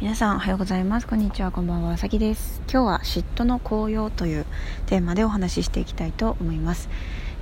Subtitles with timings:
[0.00, 1.08] 皆さんおはようございます。
[1.08, 2.62] こんにちはこんばんはさきです。
[2.72, 4.46] 今日は嫉妬の効用という
[4.86, 6.88] テーマでお話ししていきたいと思います、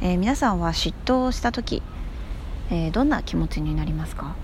[0.01, 1.83] えー、皆さんは嫉妬をした時、
[2.71, 4.35] えー、どんな気持ちになりますか？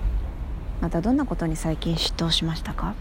[0.83, 2.95] またどんなことに最近嫉妬しましたか、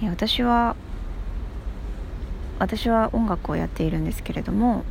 [0.00, 0.76] え、私は
[2.60, 4.84] 私は音楽をやっているんですけれども、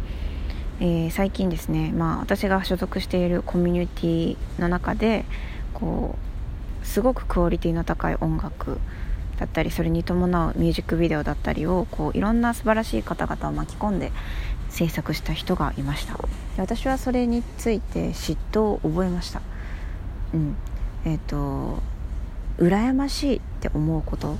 [0.82, 5.24] えー、最近ですね、まあ、私が所属しているコミュニティの中で
[5.74, 6.29] こう
[6.90, 8.80] すごくクオリティの高い音楽
[9.38, 14.12] だったりそれに伴うミュージックビデオだったりをこういろんな素晴らしい方々を巻き込んで
[14.70, 16.16] 制作した人がいました。
[16.16, 16.24] で
[16.58, 19.42] 私はそれについて嫉妬を覚えました。
[20.34, 20.56] うん。
[21.06, 21.80] えっ、ー、と
[22.58, 24.38] 羨ましいって思うこと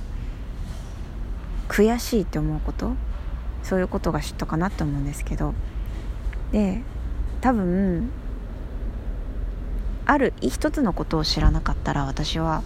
[1.68, 2.94] 悔しいって思うこと
[3.62, 5.54] そういうことが嫉妬かなって思うんですけど。
[6.50, 6.82] で
[7.40, 8.10] 多分
[10.10, 12.64] ある一つのことを知らなかったら私は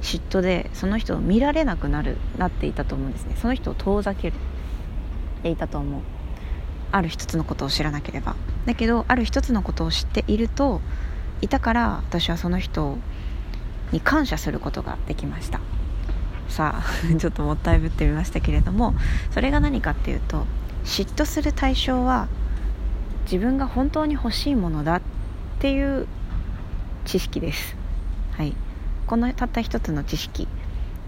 [0.00, 3.34] 嫉妬でその人を見られなくなるなっていたと思うんですね。
[3.36, 4.32] その人を遠ざけ
[5.42, 6.02] ていたと思う。
[6.92, 8.36] ある一つのことを知らなければ。
[8.64, 10.80] だけどある一つのことを知っていると
[11.40, 12.96] いたから私はその人
[13.90, 15.58] に感謝することができました。
[16.48, 16.84] さあ
[17.18, 18.94] ちょっともったいぶってみましたけれども
[19.32, 20.46] それが何かっていうと
[20.84, 22.28] 嫉妬する対象は
[23.24, 25.00] 自分が本当に欲しいものだっ
[25.58, 26.06] ていう
[27.04, 27.76] 知識です、
[28.32, 28.54] はい、
[29.06, 30.48] このたった一つの知識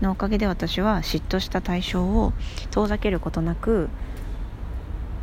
[0.01, 2.33] のおかげで私は嫉妬した対象を
[2.71, 3.89] 遠ざけることなく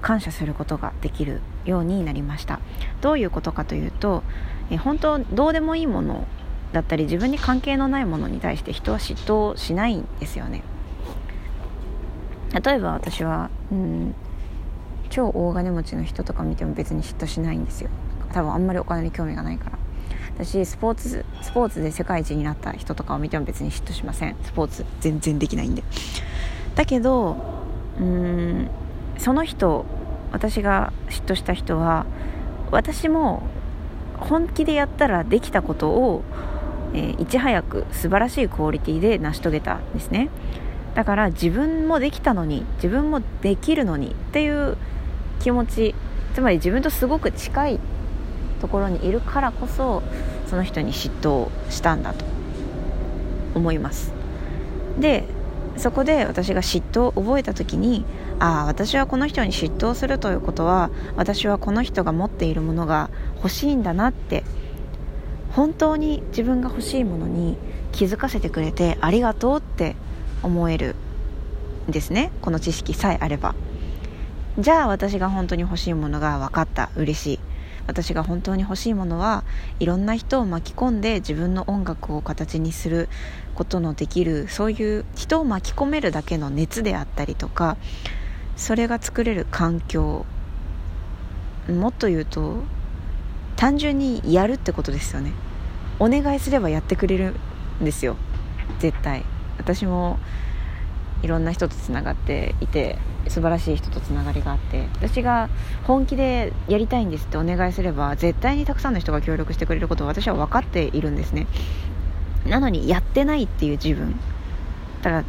[0.02, 2.60] 感謝することができるようになりました。
[3.02, 4.24] どういうことかというと
[4.70, 6.28] え本当どうでもいいもの
[6.74, 10.64] だったり自分に関係のないものに対して人は嫉妬しないんですよね。
[12.64, 14.16] 例えば私はうん
[15.10, 17.90] 超大金持ちの人とか見ても別に嫉妬しないんですよ。
[18.34, 19.83] 多分あんまりお金に興味がないから。
[20.36, 24.36] 私スポーツスポーツで世界一になった人とかを見ても別に嫉妬しません。
[24.44, 25.84] スポーツ全然できないんで。
[26.76, 27.38] だけど
[28.00, 28.70] うん
[29.18, 29.86] その人
[30.32, 32.06] 私が嫉妬した人は
[32.72, 33.44] 私も
[34.18, 36.24] 本気でやったらできたことを、
[36.94, 40.30] えー、いち早く素晴らしいクオリティで成し遂げたんですね。
[40.96, 44.78] だから自分もできたのに自分もできるのにっていう
[45.40, 45.96] 気持ち
[46.34, 47.80] つまり自分とすごく近い
[48.64, 50.02] ところにいるからこそ
[50.48, 52.24] その人に嫉妬したんだと
[53.56, 54.14] 思います。
[54.98, 55.26] で
[55.76, 58.06] そこで私が嫉妬を覚えた時に
[58.40, 64.46] ああ私はこの人に嫉妬するということは私はこの人が持っているものが欲しいんだなって
[65.52, 67.58] 本当に自分が欲しいものに
[67.92, 69.98] 気づかせてくれてありがとうって
[70.42, 70.96] 思える
[71.90, 72.32] んですね。
[72.42, 73.56] この知識さえあれば。
[74.58, 76.92] じゃあ私が本当に欲しいものが分かった。
[76.96, 77.40] 嬉しい。
[77.88, 79.44] 私が本当に欲しいものは
[79.80, 83.10] いろんな人を巻き込んで自分の音楽を形にする
[83.56, 87.78] ことのできるそういう人を巻き込めるだけの熱であったりとか
[88.56, 90.26] それが作れる環境。
[91.70, 92.62] もっと言うと
[93.56, 95.32] 単純にやるってことですよね。
[96.00, 97.36] お願いすればやってくれる
[97.82, 98.18] んですよ。
[98.80, 99.24] 絶対。
[99.58, 100.20] 私も
[101.24, 102.98] いろんな人とつながっていて
[103.28, 105.50] 素晴らしい人とつながりがあって私が
[105.86, 111.48] 本気でやりたいんですってお願いすれば絶対にたくさんの人が協力してくれることを私は分かっているんですね。
[112.46, 114.20] なのにやってないっていう自分
[115.02, 115.24] だから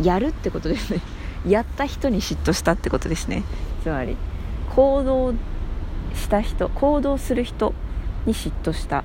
[0.00, 1.00] やるってことですね。
[1.46, 3.42] やった人に嫉妬したってことですね。
[3.82, 4.16] つまり
[4.74, 5.34] 行動
[6.14, 7.74] した人行動する人
[8.24, 9.02] に嫉妬した。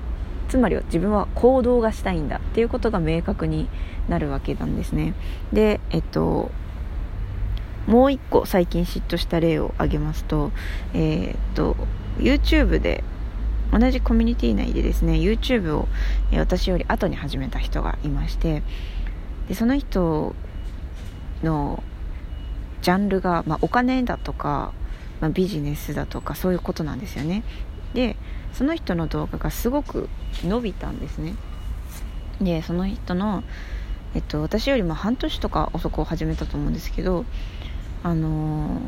[0.48, 3.68] つまりは自分は行動がしたいんだっていうことが明確に
[4.08, 5.14] なるわけなんですね。
[5.52, 6.52] でえっと
[7.88, 10.52] もう一個最近嫉妬した例を挙げますと,、
[10.94, 11.76] えー、っと
[12.18, 13.04] YouTube で
[13.72, 15.88] 同じコミュニティ内でですね YouTube を
[16.34, 18.64] 私より後に始めた人がいまして
[19.48, 20.34] でその人
[21.44, 21.84] の
[22.82, 24.72] ジャンルが、まあ、お金だとか、
[25.22, 27.44] まあ、ビジネスだとかそういうことなんですよね。
[27.94, 28.16] で
[28.58, 30.08] その人の動画がすごく
[30.44, 31.36] 伸びたんですね。
[32.42, 33.44] でその人の、
[34.14, 37.26] えっと、私よりも半年とか遅くを始めたと思うんですけど
[38.04, 38.80] あのー、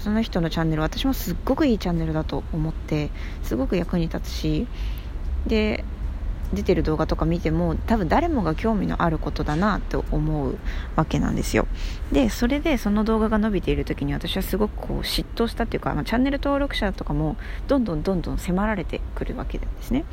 [0.00, 3.10] その人のチャンネル私もすっごくいいチャンネルだと思って
[3.44, 4.66] すごく役に立つし
[5.46, 5.84] で
[6.52, 10.56] 出てる動画とか見ても多分誰もが興味のあることだなって思う
[10.96, 11.66] わけなんですよ。
[12.12, 17.36] でそれでその動画が伸びている時に私はすごくこう嫉妬したっていうか、まあ、チャンネル登録者とかも
[17.66, 20.04] どんどんどんどん迫られてくるわけなんですね。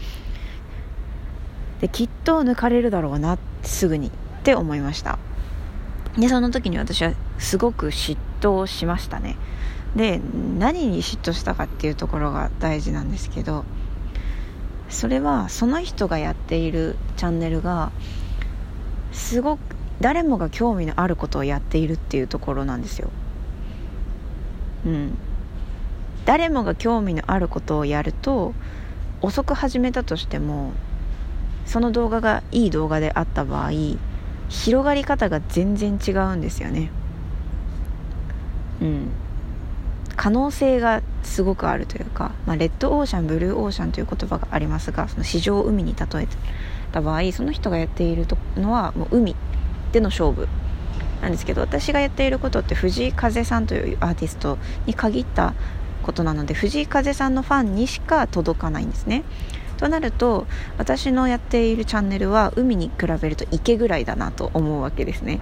[1.81, 4.11] できっと抜かれるだろうなすぐにっ
[4.43, 5.19] て思いました。
[6.17, 9.37] でその時に私はすごく嫉妬しましたね。
[9.95, 10.19] で
[10.59, 13.63] 何に嫉妬したかっていうところが大事なんですけど
[14.89, 17.91] それはその人がやっているチャンネルが
[19.11, 19.59] すごく
[20.01, 23.09] 誰もが興味のあることをやっているっていうところなんですよ。
[24.85, 25.17] うん。
[26.25, 28.53] 誰もが興味のあることをやると
[29.21, 30.71] 遅く始めたとしても
[31.65, 33.71] その動画がいい動画であった場合
[34.49, 36.89] 広がり方が全然違うんですよね。
[38.81, 39.09] うん。
[40.15, 46.27] 可能性がすごくあるというか、まあ、レッドオーシャンブルーオーシャンという言葉がありますがその市場を海に例え
[46.91, 48.25] た場合その人がやっている
[48.55, 49.35] のはもう海
[49.91, 50.47] での勝負
[51.21, 55.53] なんですけど私がやっていることって藤井風さんというアーティストに限った
[56.03, 59.23] ことなので藤井風さんのファンにしか届かないんですね。
[59.77, 60.47] となると
[60.77, 65.39] 私のやっているチャンネルは海に比べると池ぐらいだなと思うわけですね。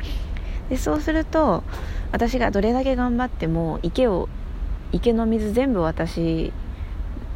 [0.69, 1.63] でそうすると
[2.11, 4.29] 私がどれだけ頑張っても池を
[4.93, 6.53] 池の水全部私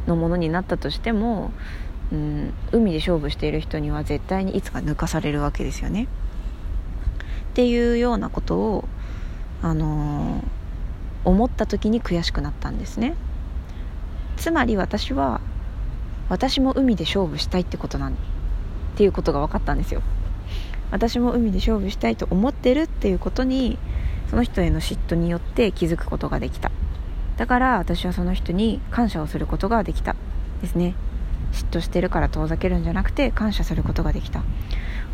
[0.06, 1.52] のものになったとしても、
[2.12, 6.04] うん、海で勝負している人には絶対にいつか抜かされるわけですよね。
[7.50, 8.88] っていうようなことを、
[9.60, 13.16] あのー、思った時に悔しくなったんですね。
[14.36, 15.40] つまり私は
[16.28, 18.16] 私も海で勝負したいってことなんっ
[18.96, 20.02] ていうことが分かったんですよ。
[20.92, 23.78] 私も海で勝負したいと思ってるっていうことに
[24.30, 26.70] その人への嫉妬によって気づくことができた
[27.38, 30.14] だから私はその人に感謝をすることができた
[30.60, 30.94] ですね。
[31.52, 34.42] 嫉妬してるから遠ざけるんじゃなくて感謝することができた。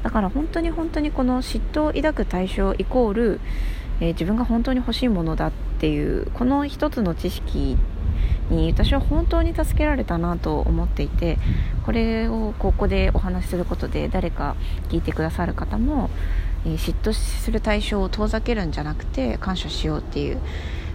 [0.02, 3.40] だから本当に本当にこの嫉妬を抱く対象イコール、
[4.00, 7.76] えー、自分が本当に欲しいものだっていうこの一つの知識
[8.50, 11.38] に私は本当に助けられたなと思っていて
[11.84, 14.56] これをここでお話しすることで誰か
[14.90, 16.10] 聞いてくださる方も、
[16.66, 20.38] えー、嫉妬する対象を遠ざけるんじゃなくて感謝しようっていう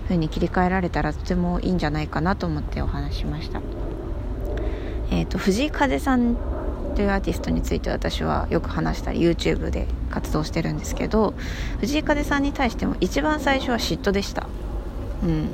[0.09, 3.61] 風に切り替えられたらとてもいいんじゃないかなと思ってお話しました、
[5.11, 6.35] えーと、藤井風さん
[6.95, 11.35] というアーティストについて私はよく話したり YouTube で活動してるんですけど
[11.79, 14.47] 藤井風さんに対しても一番最初は嫉妬でした。
[15.23, 15.49] うん。